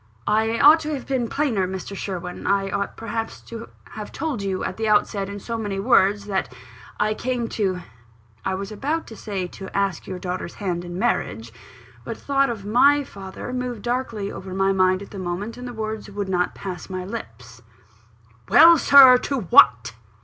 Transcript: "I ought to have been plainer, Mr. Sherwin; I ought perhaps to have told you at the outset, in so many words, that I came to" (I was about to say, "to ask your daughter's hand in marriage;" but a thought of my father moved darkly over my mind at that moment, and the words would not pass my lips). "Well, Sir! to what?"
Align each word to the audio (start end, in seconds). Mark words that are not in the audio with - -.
"I 0.25 0.57
ought 0.59 0.79
to 0.79 0.95
have 0.95 1.05
been 1.05 1.29
plainer, 1.29 1.67
Mr. 1.67 1.95
Sherwin; 1.95 2.47
I 2.47 2.71
ought 2.71 2.97
perhaps 2.97 3.39
to 3.41 3.69
have 3.91 4.11
told 4.11 4.41
you 4.41 4.63
at 4.63 4.77
the 4.77 4.87
outset, 4.87 5.29
in 5.29 5.39
so 5.39 5.59
many 5.59 5.79
words, 5.79 6.25
that 6.25 6.51
I 6.99 7.13
came 7.13 7.47
to" 7.49 7.81
(I 8.43 8.55
was 8.55 8.71
about 8.71 9.05
to 9.05 9.15
say, 9.15 9.45
"to 9.49 9.69
ask 9.77 10.07
your 10.07 10.17
daughter's 10.17 10.55
hand 10.55 10.83
in 10.83 10.97
marriage;" 10.97 11.53
but 12.03 12.17
a 12.17 12.19
thought 12.19 12.49
of 12.49 12.65
my 12.65 13.03
father 13.03 13.53
moved 13.53 13.83
darkly 13.83 14.31
over 14.31 14.55
my 14.55 14.71
mind 14.71 15.03
at 15.03 15.11
that 15.11 15.19
moment, 15.19 15.55
and 15.55 15.67
the 15.67 15.71
words 15.71 16.09
would 16.09 16.29
not 16.29 16.55
pass 16.55 16.89
my 16.89 17.05
lips). 17.05 17.61
"Well, 18.49 18.79
Sir! 18.79 19.19
to 19.19 19.41
what?" 19.41 19.93